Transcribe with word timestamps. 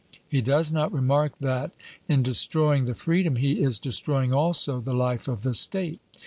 He 0.27 0.41
does 0.41 0.71
not 0.71 0.91
remark 0.91 1.37
that, 1.37 1.73
in 2.09 2.23
destroying 2.23 2.85
the 2.85 2.95
freedom 2.95 3.35
he 3.35 3.59
is 3.61 3.77
destroying 3.77 4.33
also 4.33 4.81
the 4.81 4.95
life 4.95 5.27
of 5.27 5.43
the 5.43 5.53
State. 5.53 5.99